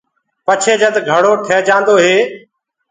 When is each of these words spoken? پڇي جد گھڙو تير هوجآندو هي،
پڇي 0.45 0.73
جد 0.81 0.95
گھڙو 1.09 1.31
تير 1.45 1.55
هوجآندو 1.61 1.95
هي، 2.03 2.17